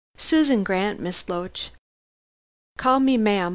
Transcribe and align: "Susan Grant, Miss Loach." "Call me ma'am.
"Susan 0.17 0.63
Grant, 0.63 0.99
Miss 0.99 1.29
Loach." 1.29 1.69
"Call 2.75 2.99
me 3.01 3.17
ma'am. 3.17 3.49